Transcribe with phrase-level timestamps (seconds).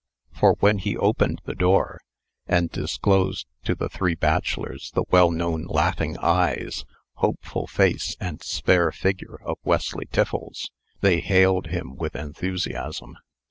[0.33, 2.01] For when he opened the door,
[2.47, 6.85] and disclosed to the three bachelors the well known laughing eyes,
[7.17, 13.15] hopeful face, and spare figure of Wesley Tiffles, they hailed him with enthusiasm.